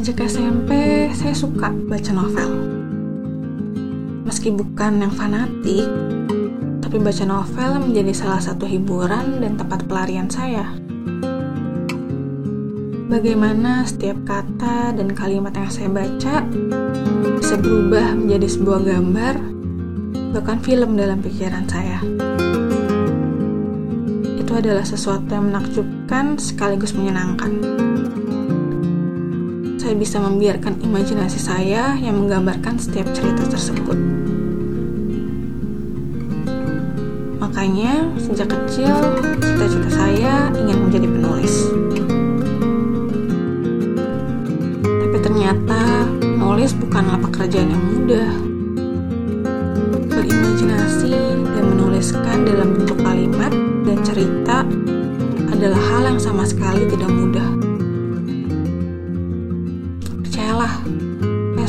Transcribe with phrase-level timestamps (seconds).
[0.00, 0.72] Sejak SMP,
[1.12, 2.50] saya suka baca novel.
[4.24, 5.84] Meski bukan yang fanatik,
[6.80, 10.72] tapi baca novel menjadi salah satu hiburan dan tempat pelarian saya.
[13.12, 16.48] Bagaimana setiap kata dan kalimat yang saya baca
[17.36, 19.34] bisa berubah menjadi sebuah gambar,
[20.32, 22.00] bahkan film dalam pikiran saya.
[24.40, 27.52] Itu adalah sesuatu yang menakjubkan sekaligus menyenangkan.
[29.80, 33.96] Saya bisa membiarkan imajinasi saya yang menggambarkan setiap cerita tersebut.
[37.40, 38.92] Makanya, sejak kecil,
[39.40, 41.72] cita-cita saya ingin menjadi penulis.
[44.84, 48.30] Tapi ternyata, menulis bukanlah pekerjaan yang mudah.
[50.12, 51.16] Berimajinasi
[51.56, 53.52] dan menuliskan dalam bentuk kalimat
[53.88, 54.60] dan cerita
[55.48, 57.29] adalah hal yang sama sekali tidak mudah.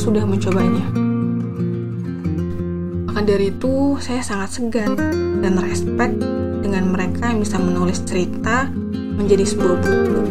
[0.01, 0.81] Sudah mencobanya.
[3.05, 4.97] Maka dari itu, saya sangat segan
[5.45, 6.17] dan respect
[6.65, 10.21] dengan mereka yang bisa menulis cerita menjadi sebuah buku.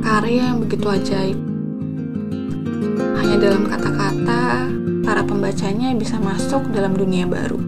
[0.00, 1.38] Karya yang begitu ajaib.
[3.20, 4.72] Hanya dalam kata-kata,
[5.04, 7.60] para pembacanya bisa masuk dalam dunia baru.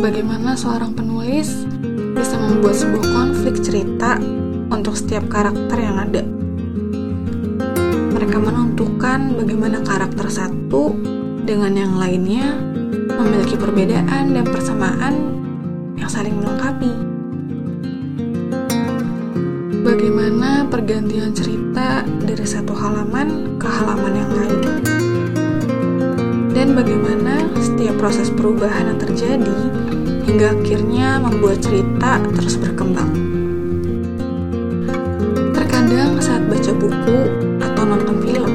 [0.00, 1.68] Bagaimana seorang penulis
[2.16, 4.16] bisa membuat sebuah konflik cerita
[4.74, 6.22] untuk setiap karakter yang ada.
[8.10, 10.90] Mereka menentukan bagaimana karakter satu
[11.46, 12.58] dengan yang lainnya
[13.14, 15.14] memiliki perbedaan dan persamaan
[15.94, 16.90] yang saling melengkapi.
[19.84, 24.60] Bagaimana pergantian cerita dari satu halaman ke halaman yang lain.
[26.54, 29.58] Dan bagaimana setiap proses perubahan yang terjadi
[30.24, 33.43] hingga akhirnya membuat cerita terus berkembang.
[36.84, 37.18] Buku
[37.64, 38.52] atau nonton film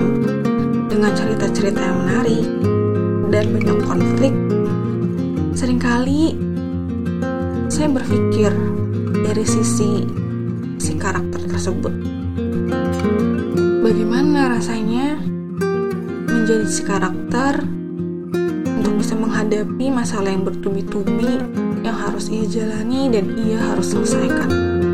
[0.85, 2.45] dengan cerita-cerita yang menarik
[3.33, 4.33] dan banyak konflik,
[5.57, 6.37] sering kali
[7.73, 8.53] saya berpikir
[9.25, 10.05] dari sisi
[10.77, 11.93] si karakter tersebut.
[13.81, 15.17] Bagaimana rasanya
[16.29, 17.65] menjadi si karakter
[18.77, 21.41] untuk bisa menghadapi masalah yang bertubi-tubi
[21.81, 24.88] yang harus ia jalani dan ia harus selesaikan.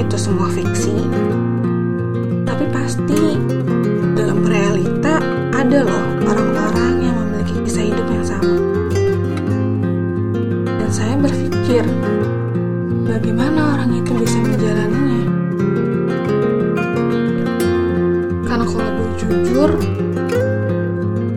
[0.00, 0.96] Itu semua fiksi,
[2.48, 3.36] tapi pasti
[4.16, 5.20] dalam realita
[5.52, 8.56] ada loh orang-orang yang memiliki kisah hidup yang sama.
[10.64, 11.84] Dan saya berpikir,
[13.04, 15.24] bagaimana orang itu bisa menjalaninya?
[18.48, 19.70] Karena kalau gue jujur,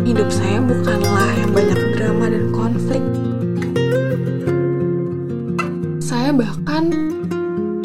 [0.08, 3.04] hidup saya bukanlah yang banyak drama dan konflik.
[6.00, 6.84] Saya bahkan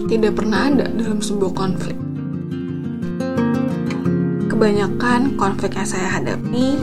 [0.04, 1.96] tidak pernah ada dalam sebuah konflik.
[4.52, 6.76] Kebanyakan konflik yang saya hadapi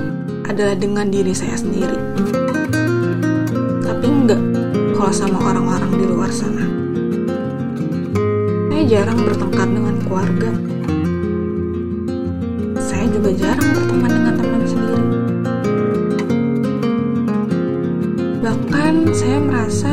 [0.50, 1.98] adalah dengan diri saya sendiri.
[3.86, 4.42] Tapi enggak
[4.98, 6.66] kalau sama orang-orang di luar sana.
[8.74, 10.52] Saya jarang bertengkar dengan keluarga.
[12.82, 15.06] Saya juga jarang berteman dengan teman sendiri.
[18.42, 19.92] Bahkan saya merasa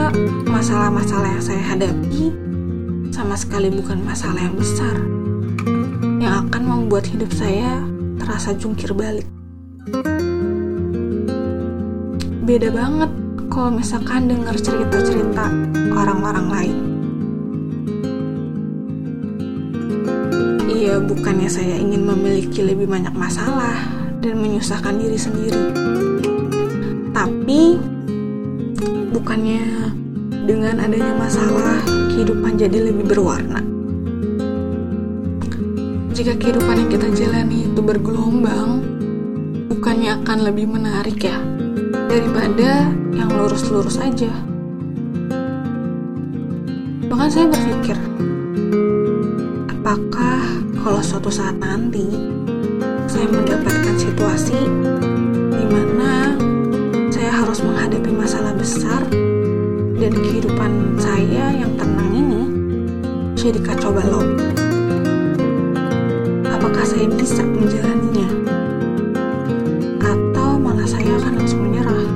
[0.49, 2.48] masalah-masalah yang saya hadapi
[3.29, 4.97] sama sekali bukan masalah yang besar
[6.17, 7.85] yang akan membuat hidup saya
[8.17, 9.29] terasa jungkir balik.
[12.49, 13.13] Beda banget
[13.53, 15.45] kalau misalkan dengar cerita-cerita
[15.93, 16.77] orang-orang lain.
[20.73, 23.77] Iya, bukannya saya ingin memiliki lebih banyak masalah
[24.25, 25.65] dan menyusahkan diri sendiri.
[27.13, 27.77] Tapi,
[29.13, 29.93] bukannya
[30.49, 33.63] dengan adanya masalah, kehidupan jadi lebih berwarna.
[36.11, 38.83] Jika kehidupan yang kita jalani itu bergelombang,
[39.71, 41.39] bukannya akan lebih menarik ya,
[42.11, 44.35] daripada yang lurus-lurus aja.
[47.07, 47.95] Bahkan saya berpikir,
[49.79, 50.43] apakah
[50.75, 52.03] kalau suatu saat nanti
[53.07, 54.59] saya mendapatkan situasi
[55.55, 56.35] di mana
[57.15, 59.07] saya harus menghadapi masalah besar
[60.03, 61.78] dan kehidupan saya yang
[63.39, 64.27] jadi kacau balau.
[66.43, 68.27] Apakah saya bisa menjalaninya?
[70.03, 72.07] Atau malah saya akan langsung menyerah?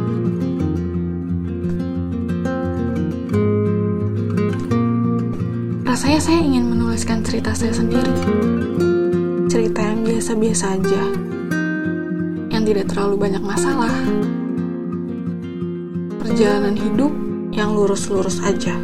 [5.87, 8.11] Rasanya saya ingin menuliskan cerita saya sendiri.
[9.47, 11.03] Cerita yang biasa-biasa aja.
[12.51, 13.95] Yang tidak terlalu banyak masalah.
[16.19, 17.15] Perjalanan hidup
[17.55, 18.75] yang lurus-lurus aja?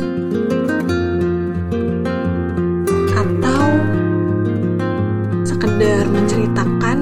[5.79, 6.99] Sekedar menceritakan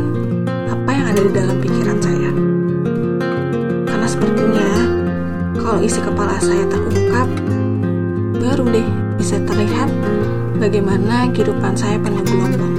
[0.69, 2.29] apa yang ada di dalam pikiran saya?
[3.89, 4.69] Karena sepertinya
[5.57, 7.25] kalau isi kepala saya terungkap,
[8.37, 8.85] baru deh
[9.17, 9.89] bisa terlihat
[10.61, 12.77] bagaimana kehidupan saya penuh gelombang.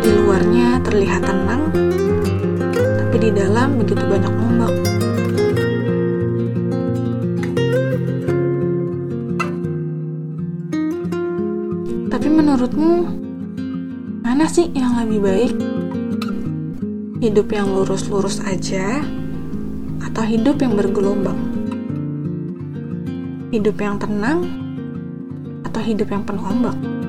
[0.00, 1.68] Di luarnya terlihat tenang,
[2.72, 4.99] tapi di dalam begitu banyak ombak.
[12.40, 13.04] Menurutmu,
[14.24, 15.54] mana sih yang lebih baik?
[17.20, 19.04] Hidup yang lurus-lurus aja,
[20.00, 21.36] atau hidup yang bergelombang?
[23.52, 24.48] Hidup yang tenang,
[25.68, 26.99] atau hidup yang penuh ombak?